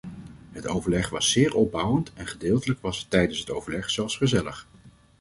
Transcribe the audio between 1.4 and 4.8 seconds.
opbouwend en gedeeltelijk was het tijdens het overleg zelfs gezellig.